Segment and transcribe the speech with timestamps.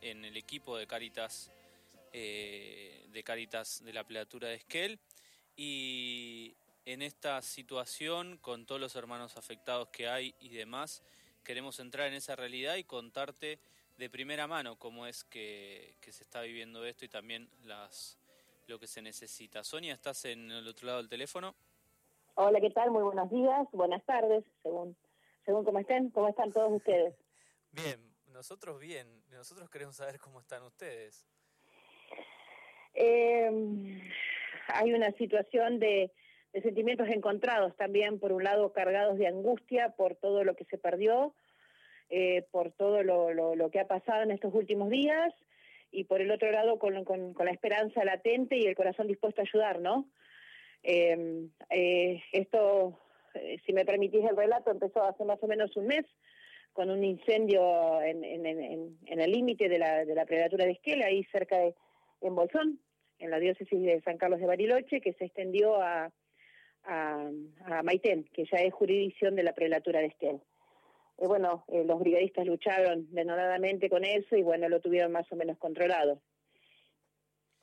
[0.00, 1.50] en el equipo de Caritas,
[2.12, 4.98] eh, de Caritas de la Pleatura de Esquel.
[5.56, 6.54] Y
[6.86, 11.02] en esta situación, con todos los hermanos afectados que hay y demás,
[11.44, 13.58] queremos entrar en esa realidad y contarte
[13.98, 18.18] de primera mano cómo es que, se está viviendo esto y también las
[18.66, 19.64] lo que se necesita.
[19.64, 21.54] Sonia, ¿estás en el otro lado del teléfono?
[22.36, 22.90] Hola, ¿qué tal?
[22.90, 24.96] Muy buenos días, buenas tardes, según,
[25.44, 27.14] según cómo estén, cómo están todos ustedes.
[27.72, 28.09] Bien,
[28.40, 31.26] nosotros bien, nosotros queremos saber cómo están ustedes.
[32.94, 33.50] Eh,
[34.68, 36.10] hay una situación de,
[36.54, 40.78] de sentimientos encontrados también, por un lado cargados de angustia por todo lo que se
[40.78, 41.34] perdió,
[42.08, 45.34] eh, por todo lo, que ha pasado en estos últimos días,
[45.92, 49.80] y por el otro lado con, la esperanza latente y el corazón dispuesto a ayudar,
[49.80, 50.08] ¿no?
[50.82, 52.98] Eh, eh, esto,
[53.66, 56.06] si me permitís el relato, empezó hace más o menos un mes
[56.80, 61.22] con un incendio en, en, el límite de la, de la predatura de Esquela, ahí
[61.24, 61.74] cerca de
[62.22, 62.80] en Bolsón,
[63.18, 66.10] en la diócesis de San Carlos de Bariloche, que se extendió a,
[66.84, 70.40] a, Maitén, que ya es jurisdicción de la prelatura de Esquel.
[71.18, 75.36] Y bueno, eh, los brigadistas lucharon denodadamente con eso y bueno, lo tuvieron más o
[75.36, 76.22] menos controlado.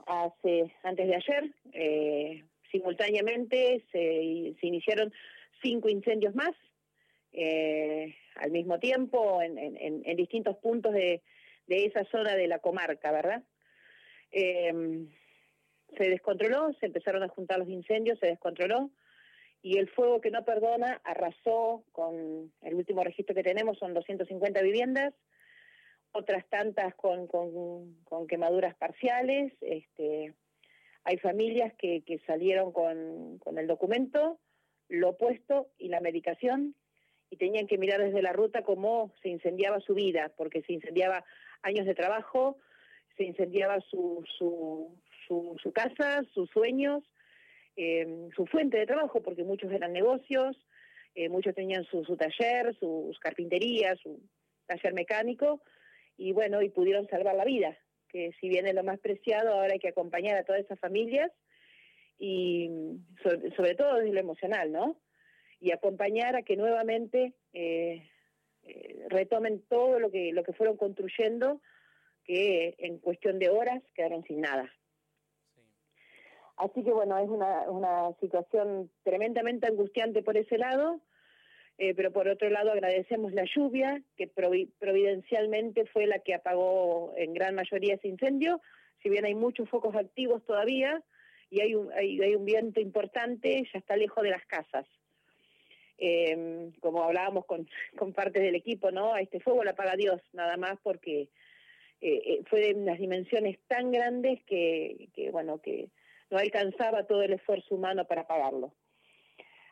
[0.05, 5.11] Hace, antes de ayer, eh, simultáneamente se, iniciaron
[5.63, 6.53] cinco incendios más
[7.31, 11.21] eh, al mismo tiempo en, distintos puntos de,
[11.67, 13.43] de, esa zona de la comarca, ¿verdad?
[14.31, 18.91] se descontroló, se empezaron a juntar los incendios, se descontroló
[19.61, 24.61] y el fuego que no perdona arrasó con el último registro que tenemos son 250
[24.61, 25.13] viviendas,
[26.11, 30.33] otras tantas con, con, quemaduras parciales, este,
[31.03, 34.39] hay familias que, que salieron con, con el documento,
[34.89, 36.75] lo opuesto y la medicación
[37.29, 41.25] y tenían que mirar desde la ruta cómo se incendiaba su vida, porque se incendiaba
[41.61, 42.57] años de trabajo,
[43.17, 47.03] se incendiaba su, su, casa, sus sueños,
[47.75, 50.55] eh, su fuente de trabajo, porque muchos eran negocios,
[51.15, 54.21] eh, muchos tenían su, taller, sus carpinterías, su
[54.65, 55.61] taller mecánico,
[56.17, 57.77] y bueno, y pudieron salvar la vida,
[58.09, 61.31] que si bien es lo más preciado, ahora hay que acompañar a todas esas familias,
[62.19, 62.69] y
[63.55, 64.97] sobre, todo desde lo emocional, ¿no?
[65.59, 68.07] Y acompañar a que nuevamente eh,
[68.63, 71.61] eh, retomen todo lo que, lo que fueron construyendo,
[72.23, 74.71] que en cuestión de horas quedaron sin nada.
[76.57, 80.99] Así que bueno, es una, una situación tremendamente angustiante por ese lado,
[81.77, 87.33] eh, pero por otro lado agradecemos la lluvia, que providencialmente fue la que apagó en
[87.33, 88.59] gran mayoría ese incendio,
[89.03, 91.03] si bien hay muchos focos activos todavía
[91.51, 94.87] y hay un, hay, hay un viento importante, ya está lejos de las casas.
[95.99, 99.17] Eh, como hablábamos con, con partes del equipo, ¿no?
[99.17, 101.29] Este fuego lo apaga Dios, nada más porque
[101.99, 105.89] eh, eh, fue de unas dimensiones tan grandes que, bueno, que
[106.29, 108.73] no alcanzaba todo el esfuerzo humano para pagarlo.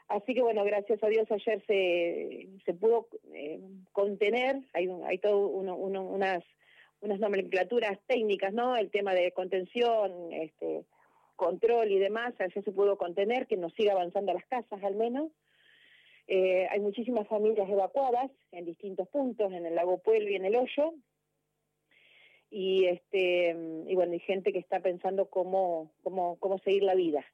[0.07, 3.59] Así que bueno, gracias a Dios ayer se, se pudo eh,
[3.91, 6.43] contener, hay, hay todo uno, unas,
[7.01, 8.75] unas nomenclaturas técnicas, ¿no?
[8.75, 10.85] El tema de contención, este,
[11.35, 15.31] control y demás, ayer se pudo contener, que nos siga avanzando las casas al menos.
[16.27, 20.55] Eh, hay muchísimas familias evacuadas en distintos puntos, en el lago Pueblo y en el
[20.55, 20.93] Hoyo,
[22.49, 23.49] y este
[23.87, 27.25] y bueno hay gente que está pensando cómo cómo cómo seguir la vida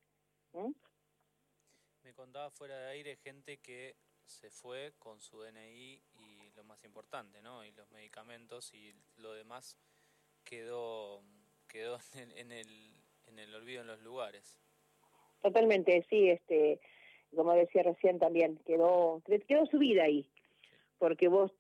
[2.04, 6.84] me contaba fuera de aire gente que se fue con su DNI y lo más
[6.86, 9.78] importante no y los medicamentos y lo demás
[10.44, 11.22] quedó
[11.72, 11.98] quedó
[12.36, 12.94] en el,
[13.28, 14.60] en el, olvido en los lugares.
[15.42, 16.80] Totalmente sí este
[17.36, 20.26] como decía recién también quedó quedó su vida ahí
[20.98, 21.52] porque vos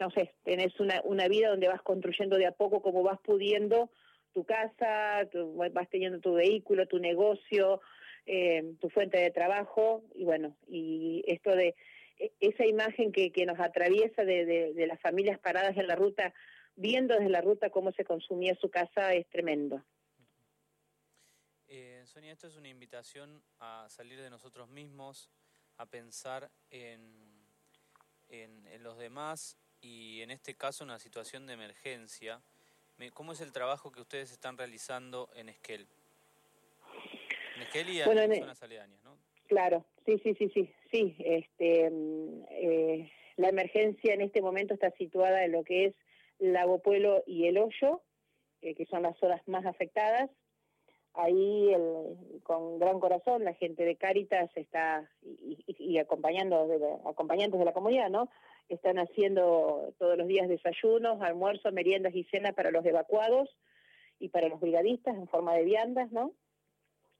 [0.00, 3.90] no sé, tenés una, una vida donde vas construyendo de a poco como vas pudiendo
[4.32, 5.28] tu casa,
[5.72, 7.80] vas teniendo tu vehículo, tu negocio,
[8.26, 11.74] eh, tu fuente de trabajo, y bueno, y esto de
[12.18, 16.32] e, esa imagen que, que nos atraviesa de, de, las familias paradas en la ruta,
[16.76, 19.82] viendo desde la ruta cómo se consumía su casa, es tremendo.
[21.72, 25.30] Eh, Sonia, esto es una invitación a salir de nosotros mismos,
[25.76, 27.00] a pensar en,
[28.28, 32.42] en, en los demás, y en este caso una situación de emergencia.
[33.14, 35.86] ¿Cómo es el trabajo que ustedes están realizando en Esquel?
[37.56, 38.04] En Esquel y en,
[38.40, 39.16] zonas aledañas, ¿no?
[39.46, 41.16] Claro, sí, sí, sí, sí, sí.
[41.20, 45.94] Este, mm, eh, la emergencia en este momento está situada en lo que es
[46.40, 48.02] Lago Pueblo y El Hoyo,
[48.60, 50.30] eh, que son las zonas más afectadas.
[51.14, 51.74] Ahí,
[52.44, 58.10] con gran corazón, la gente de Cáritas está y, acompañando, de, acompañantes de la comunidad,
[58.10, 58.28] ¿no?
[58.70, 63.48] están haciendo todos los días desayunos, almuerzos, meriendas y cenas para los evacuados
[64.18, 66.32] y para los brigadistas en forma de viandas, ¿no?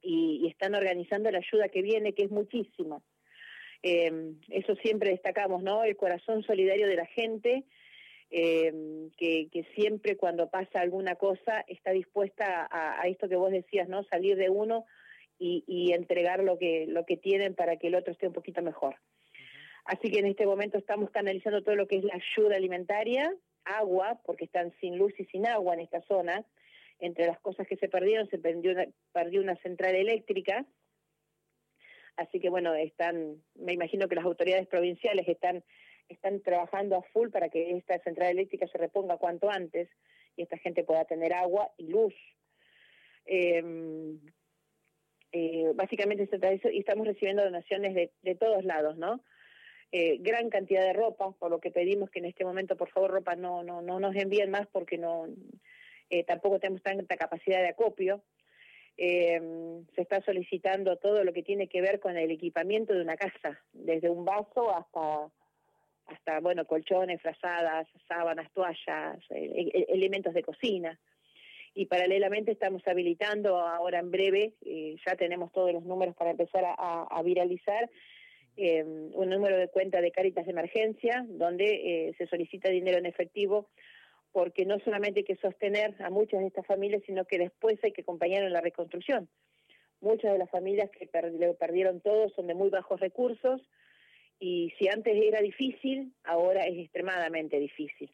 [0.00, 3.02] Y, están organizando la ayuda que viene, que es muchísima.
[3.82, 5.82] Eh, eso siempre destacamos, ¿no?
[5.84, 7.64] El corazón solidario de la gente,
[8.31, 8.73] eh,
[9.17, 14.05] que, siempre cuando pasa alguna cosa está dispuesta a, esto que vos decías, ¿no?
[14.05, 14.87] Salir de uno
[15.38, 18.97] y, entregar lo que, lo que tienen para que el otro esté un poquito mejor.
[19.85, 23.35] Así que en este momento estamos canalizando todo lo que es la ayuda alimentaria,
[23.65, 26.44] agua, porque están sin luz y sin agua en esta zona.
[26.99, 30.67] Entre las cosas que se perdieron, se perdió una, perdió una central eléctrica.
[32.17, 35.65] Así que bueno, están, me imagino que las autoridades provinciales están,
[36.14, 39.88] están trabajando a full para que esta central eléctrica se reponga cuanto antes
[40.36, 42.14] y esta gente pueda tener agua y luz.
[43.24, 44.20] Em,
[45.32, 49.22] eh, básicamente se trata de eso y estamos recibiendo donaciones de, de todos lados, ¿no?
[49.92, 53.10] Eh, gran cantidad de ropa, por lo que pedimos que en este momento, por favor,
[53.10, 55.26] ropa no, no, no nos envíen más porque no
[56.10, 58.22] eh, tampoco tenemos tanta capacidad de acopio.
[58.96, 59.40] Eh,
[59.94, 63.60] se está solicitando todo lo que tiene que ver con el equipamiento de una casa,
[63.72, 65.32] desde un vaso hasta,
[66.12, 70.98] hasta bueno, colchones, frazadas, sábanas, toallas, e, e, elementos de cocina.
[71.74, 74.54] Y paralelamente estamos habilitando ahora en breve,
[75.06, 77.88] ya tenemos todos los números para empezar a viralizar,
[78.56, 83.06] eh, un número de cuenta de Cáritas de Emergencia, donde eh, se solicita dinero en
[83.06, 83.68] efectivo,
[84.32, 87.92] porque no solamente hay que sostener a muchas de estas familias, sino que después hay
[87.92, 89.28] que acompañar en la reconstrucción.
[90.00, 93.62] Muchas de las familias que perdieron todo son de muy bajos recursos
[94.40, 98.10] y si antes era difícil, ahora es extremadamente difícil.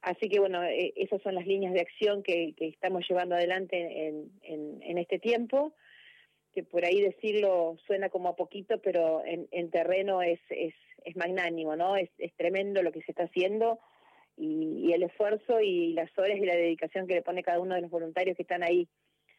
[0.00, 4.82] Así que bueno, eh, esas son las líneas de acción que, estamos llevando adelante en,
[4.82, 5.74] en este tiempo
[6.52, 10.74] que por ahí decirlo suena como a poquito, pero en, en terreno es, es,
[11.04, 11.96] es, magnánimo, ¿no?
[11.96, 13.80] Es, es, tremendo lo que se está haciendo
[14.36, 17.80] y, el esfuerzo y las horas y la dedicación que le pone cada uno de
[17.80, 18.86] los voluntarios que están ahí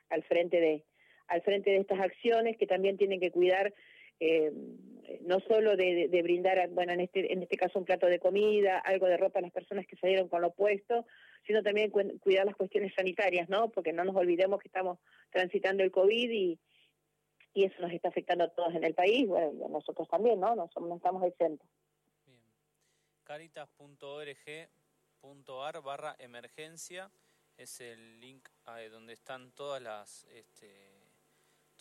[0.09, 0.83] al frente de,
[1.27, 3.73] al frente de estas acciones, que también tienen que cuidar
[4.19, 4.51] eh,
[5.21, 9.07] no solo de, brindar, bueno, en este, en este caso un plato de comida, algo
[9.07, 11.05] de ropa a las personas que salieron con lo opuesto,
[11.45, 13.69] sino también cuidar las cuestiones sanitarias, ¿no?
[13.69, 15.00] Porque no nos olvidemos que estamos
[15.31, 16.59] transitando el COVID y,
[17.53, 20.55] y eso nos está afectando a todos en el país, bueno, nosotros también, ¿no?
[20.55, 21.67] No, somos, estamos exentos.
[22.25, 22.39] Bien.
[23.23, 27.09] Caritas.org.ar barra emergencia
[27.57, 28.47] es el link
[28.91, 30.25] donde están todas las...
[30.25, 31.02] Este,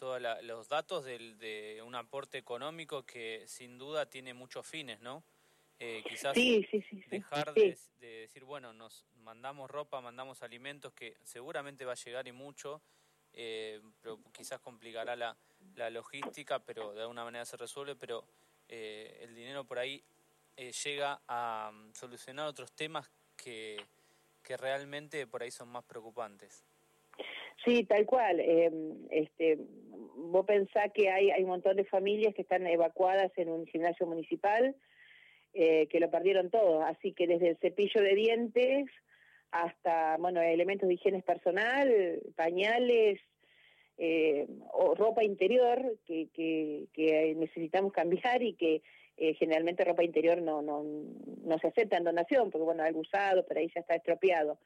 [0.03, 5.23] todos los datos de un aporte económico que sin duda tiene muchos fines, ¿no?
[5.79, 6.35] Eh, quizás
[7.09, 12.33] dejar de, decir, bueno, nos mandamos ropa, mandamos alimentos, que seguramente va a llegar y
[12.33, 12.83] mucho,
[13.33, 15.37] eh, pero quizás complicará la,
[15.77, 18.25] la logística, pero de alguna manera se resuelve, pero
[18.69, 20.03] eh, el dinero por ahí
[20.85, 23.77] llega a mm, solucionar otros temas que,
[24.43, 26.65] que realmente por ahí son más preocupantes.
[27.65, 28.41] Sí, tal cual.
[28.41, 28.71] Eh,
[29.11, 29.59] este,
[30.17, 34.07] vos pensás que hay, hay un montón de familias que están evacuadas en un gimnasio
[34.07, 34.75] municipal,
[35.53, 36.83] que lo perdieron todo.
[36.83, 38.87] Así que desde el cepillo de dientes
[39.51, 43.21] hasta, bueno, elementos de higiene personal, pañales,
[43.99, 48.83] eh, o ropa interior que, que, necesitamos cambiar y que
[49.17, 53.45] eh, generalmente ropa interior no, no, no se acepta en donación, porque bueno, algo usado,
[53.47, 54.59] pero ahí ya está estropeado.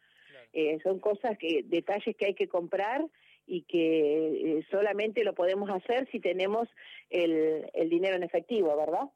[0.53, 3.05] Eh, son cosas que, detalles que hay que comprar
[3.47, 6.69] y que solamente lo podemos hacer si tenemos
[7.11, 9.09] el, el dinero en efectivo, ¿verdad?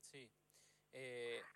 [0.00, 0.28] Sí.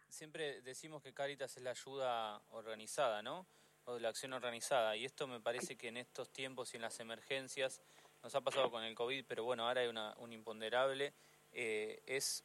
[0.09, 3.47] siempre decimos que Caritas es la ayuda organizada, ¿no?
[3.87, 4.97] o la acción organizada.
[4.97, 7.81] Y esto me parece que en estos tiempos y en las emergencias,
[8.23, 11.13] nos ha pasado con el COVID, pero bueno, ahora hay una, un imponderable,
[11.53, 12.45] eh, es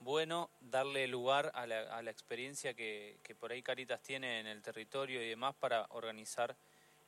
[0.00, 4.46] bueno darle lugar a la, a la experiencia que, que, por ahí Caritas tiene en
[4.46, 6.56] el territorio y demás para organizar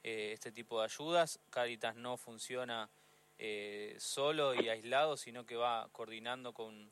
[0.02, 1.40] eh, este tipo de ayudas.
[1.50, 2.90] Caritas no funciona
[3.38, 6.90] eh, solo y aislado, sino que va coordinando con,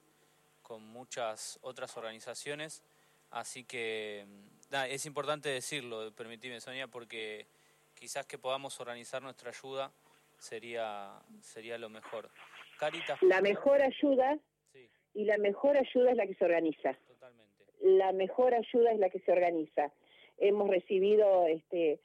[0.62, 2.82] con muchas otras organizaciones.
[3.30, 4.26] Así que
[4.88, 7.46] es importante decirlo, permitime Sonia, porque
[7.94, 9.92] quizás que podamos organizar nuestra ayuda
[10.38, 12.30] sería sería lo mejor.
[12.78, 13.20] Caritas.
[13.22, 14.38] La mejor ayuda
[15.14, 16.94] y la mejor ayuda es la que se organiza.
[17.06, 17.64] Totalmente.
[17.80, 19.92] La mejor ayuda es la que se organiza.
[20.38, 22.00] Hemos recibido, este,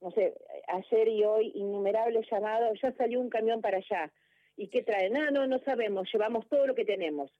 [0.00, 0.34] no sé,
[0.68, 2.78] ayer y hoy innumerables llamados.
[2.82, 4.12] Ya salió un camión para allá.
[4.56, 5.16] ¿Y qué traen?
[5.16, 6.08] Ah, no, no sabemos.
[6.12, 7.30] Llevamos todo lo que tenemos.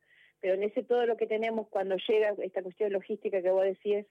[0.41, 4.07] Pero en ese todo lo que tenemos, cuando llega esta cuestión logística que vos decís,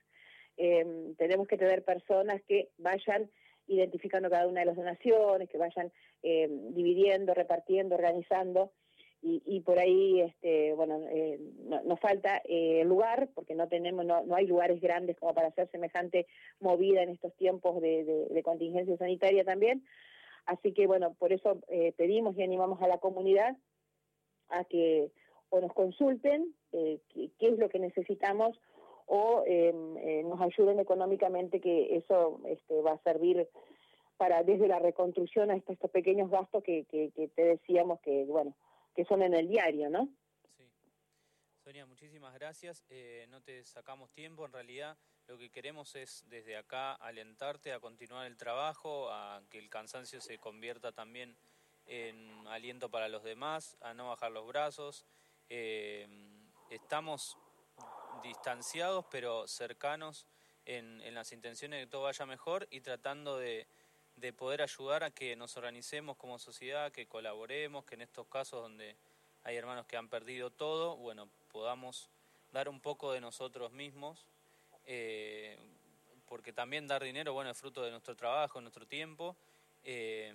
[0.58, 3.30] eh, tenemos que tener personas que vayan
[3.68, 5.92] identificando cada una de las donaciones, que vayan
[6.24, 8.72] eh, dividiendo, repartiendo, organizando.
[9.22, 11.40] Y, por ahí, este, bueno, eh,
[11.86, 15.70] nos falta eh, lugar, porque no tenemos, no, no, hay lugares grandes como para hacer
[15.70, 16.28] semejante
[16.60, 19.84] movida en estos tiempos de, contingencia sanitaria también.
[20.46, 23.58] Así que, bueno, por eso eh, pedimos y animamos a la comunidad
[24.50, 25.12] a que
[25.50, 28.60] o nos consulten qué, qué, es lo que necesitamos
[29.08, 33.48] o em, nos ayuden económicamente, que eso este, va a servir
[34.18, 36.86] para desde la reconstrucción a estos, pequeños gastos que
[37.36, 38.54] te decíamos que, bueno,
[38.98, 40.10] que son en el diario, ¿no?
[40.58, 40.68] Sí.
[41.63, 42.84] Sonia, muchísimas gracias.
[42.89, 47.80] Eh, no te sacamos tiempo, en realidad lo que queremos es desde acá alentarte a
[47.80, 51.38] continuar el trabajo, a que el cansancio se convierta también
[51.86, 55.06] en aliento para los demás, a no bajar los brazos.
[55.48, 56.08] Eh,
[56.72, 57.38] estamos
[58.24, 60.25] distanciados pero cercanos
[60.66, 63.68] en, en, las intenciones de que todo vaya mejor y tratando de,
[64.18, 68.62] de poder ayudar a que nos organicemos como sociedad, que colaboremos, que en estos casos
[68.62, 68.96] donde
[69.44, 72.10] hay hermanos que han perdido todo, bueno, podamos
[72.52, 74.26] dar un poco de nosotros mismos,
[74.88, 75.58] eh,
[76.28, 79.36] porque también dar dinero, bueno, es fruto de nuestro trabajo, nuestro tiempo,
[79.84, 80.34] eh,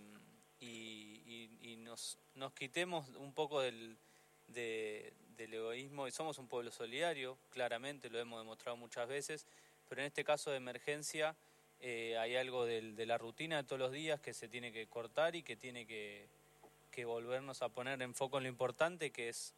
[0.61, 3.99] y, nos, nos, quitemos un poco del,
[4.47, 9.45] del egoísmo, y somos un pueblo solidario, claramente lo hemos demostrado muchas veces,
[9.89, 11.35] pero en este caso de emergencia,
[11.85, 15.35] eh, hay algo de, la rutina de todos los días que se tiene que cortar
[15.35, 16.29] y que tiene que,
[17.05, 19.53] volvernos a poner en foco en lo importante que es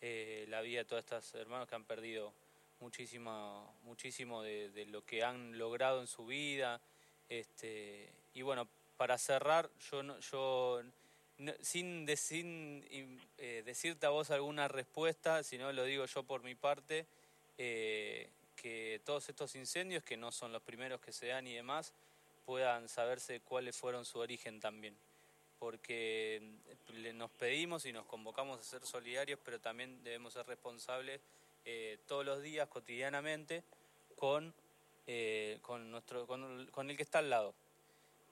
[0.00, 2.32] eh, la vida de todos estos hermanos que han perdido
[2.80, 6.80] muchísimo, muchísimo de, lo que han logrado en su vida.
[7.28, 8.66] Este, y bueno,
[8.96, 10.82] para cerrar, yo, yo
[11.60, 17.04] sin, eh, decirte a vos alguna respuesta, sino lo digo yo por mi parte,
[18.66, 21.92] que todos estos incendios, que no son los primeros que se dan y demás,
[22.44, 24.96] puedan saberse cuáles fueron su origen también.
[25.60, 26.42] Porque
[27.14, 31.20] nos pedimos y nos convocamos a ser solidarios, pero también debemos ser responsables
[31.64, 33.62] eh, todos los días, cotidianamente,
[34.16, 34.52] con,
[35.06, 37.54] eh, con, nuestro, con, el que está al lado.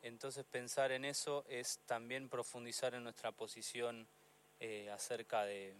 [0.03, 4.09] Entonces pensar en eso es también profundizar en nuestra posición
[4.59, 5.77] eh, acerca de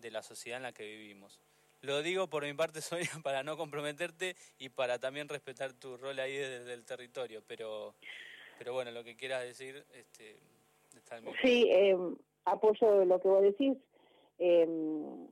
[0.00, 1.38] la sociedad en la que vivimos.
[1.82, 6.18] Lo digo por mi parte, Sonia, para no comprometerte y para también respetar tu rol
[6.18, 7.94] ahí desde el territorio, pero,
[8.58, 10.36] pero bueno, lo que quieras decir, este,
[10.96, 11.96] está Sí, eh,
[12.44, 13.76] apoyo lo que vos decís.
[14.40, 14.68] Eh,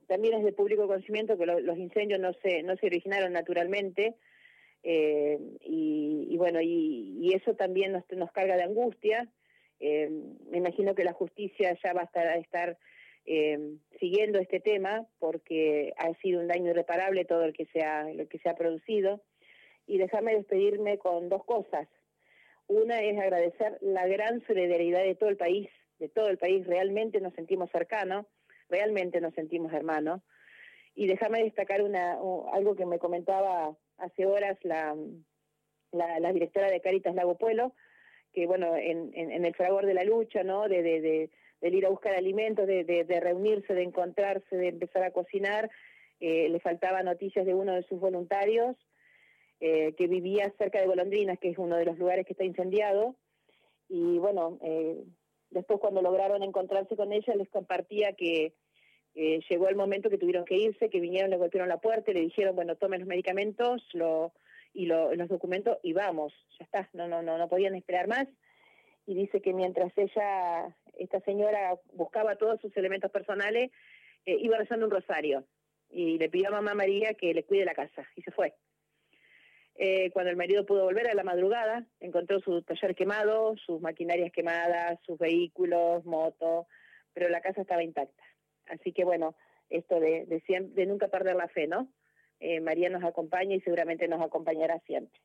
[0.07, 4.15] también es de público conocimiento que los incendios no se, no se originaron naturalmente.
[4.83, 9.27] Eh, y, bueno, y, eso también nos, nos carga de angustia.
[9.79, 10.09] Eh,
[10.49, 12.77] me imagino que la justicia ya va a estar, a estar
[13.29, 13.59] eh,
[13.99, 18.27] siguiendo este tema porque ha sido un daño irreparable todo el que se ha, lo
[18.29, 19.21] que se ha producido.
[19.85, 21.87] Y dejarme despedirme con dos cosas.
[22.67, 25.69] Una es agradecer la gran solidaridad de todo el país,
[25.99, 26.65] de todo el país.
[26.65, 28.25] Realmente nos sentimos cercanos,
[28.69, 30.21] realmente nos sentimos hermanos.
[30.95, 32.13] Y dejarme destacar una,
[32.53, 34.95] algo que me comentaba hace horas la,
[35.91, 37.73] la, directora de Caritas Lago Pueblo,
[38.33, 40.67] que bueno, en, el fragor de la lucha, ¿no?
[40.67, 41.29] de
[41.61, 45.69] del ir a buscar alimentos, de, reunirse, de encontrarse, de empezar a cocinar.
[46.19, 48.75] Eh, le faltaba noticias de uno de sus voluntarios
[49.59, 53.15] eh, que vivía cerca de Golondrinas, que es uno de los lugares que está incendiado.
[53.89, 55.03] Y bueno, eh,
[55.49, 58.53] después cuando lograron encontrarse con ella, les compartía que
[59.49, 62.21] llegó el momento que tuvieron que irse, que vinieron, le golpearon la puerta y le
[62.21, 63.83] dijeron, bueno, tomen los medicamentos
[64.73, 68.27] y los documentos y vamos, ya está, no, no, no, no podían esperar más
[69.07, 73.71] y dice que mientras ella, esta señora, buscaba todos sus elementos personales,
[74.25, 75.45] eh, iba rezando un rosario
[75.89, 78.53] y le pidió a mamá María que le cuide la casa y se fue.
[79.75, 84.33] Eh, cuando el marido pudo volver a la madrugada, encontró su taller quemado, sus maquinarias
[84.33, 86.65] quemadas, sus vehículos, motos,
[87.13, 88.23] pero la casa estaba intacta.
[88.65, 89.37] Así que bueno,
[89.69, 91.87] esto de, de, nunca perder la fe, ¿no?
[92.41, 95.21] Eh, María nos acompaña y seguramente nos acompañará siempre.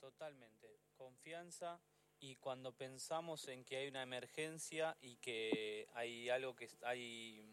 [0.00, 0.68] Totalmente.
[0.96, 1.80] Confianza,
[2.22, 7.44] y cuando pensamos en que hay una emergencia y que hay algo que hay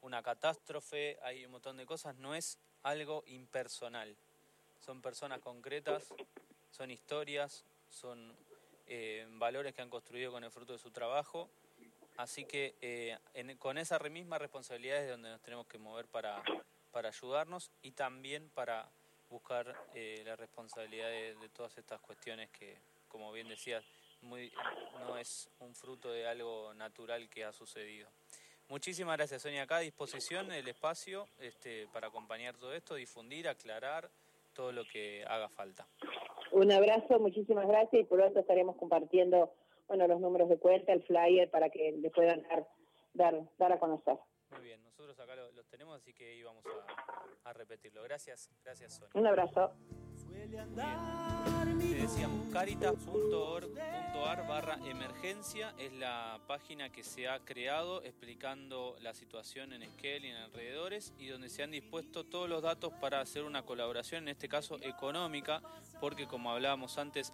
[0.00, 4.16] una catástrofe, hay un montón de cosas, no es algo impersonal.
[4.78, 6.14] Son personas concretas,
[6.70, 8.32] son historias, son
[8.86, 11.50] eh, valores que han construido con el fruto de su trabajo.
[12.16, 13.18] Así que eh,
[13.58, 16.44] con esa misma responsabilidad es donde nos tenemos que mover para,
[16.92, 18.88] para ayudarnos y también para
[19.30, 23.84] buscar eh, la responsabilidad de todas estas cuestiones que, como bien decías,
[24.26, 24.52] muy,
[25.00, 28.08] no es un fruto de algo natural que ha sucedido.
[28.68, 29.62] Muchísimas gracias, Sonia.
[29.62, 34.10] Acá a disposición el espacio este, para acompañar todo esto, difundir, aclarar
[34.54, 35.86] todo lo que haga falta.
[36.50, 39.52] Un abrazo, muchísimas gracias y por tanto estaremos compartiendo
[39.86, 42.66] bueno, los números de cuenta, el flyer, para que le puedan dar
[43.16, 44.16] dar, dar a conocer.
[44.50, 48.02] Muy bien, nosotros acá los tenemos, así que íbamos a, a repetirlo.
[48.02, 49.10] Gracias, gracias Sonia.
[49.14, 49.72] Un abrazo.
[51.78, 59.72] Te decíamos, caritas.org.ar barra emergencia es la página que se ha creado explicando la situación
[59.72, 63.44] en Esquel y en alrededores y donde se han dispuesto todos los datos para hacer
[63.44, 65.62] una colaboración, en este caso económica,
[66.00, 67.32] porque como hablábamos antes,